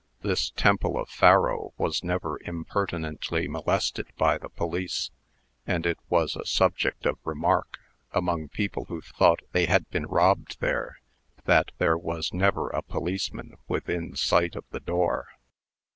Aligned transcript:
This 0.21 0.49
Temple 0.49 0.97
of 0.99 1.09
Faro 1.09 1.75
was 1.77 2.03
never 2.03 2.39
impertinently 2.43 3.47
molested 3.47 4.07
by 4.17 4.39
the 4.39 4.49
police; 4.49 5.11
and 5.67 5.85
it 5.85 5.99
was 6.09 6.35
a 6.35 6.43
subject 6.43 7.05
of 7.05 7.19
remark, 7.23 7.77
among 8.11 8.47
people 8.47 8.85
who 8.85 9.01
thought 9.01 9.43
they 9.51 9.67
had 9.67 9.87
been 9.91 10.07
robbed 10.07 10.59
there, 10.59 11.01
that 11.43 11.69
there 11.77 11.99
was 11.99 12.33
never 12.33 12.69
a 12.71 12.81
policeman 12.81 13.53
within 13.67 14.15
sight 14.15 14.55
of 14.55 14.65
the 14.71 14.79
door. 14.79 15.27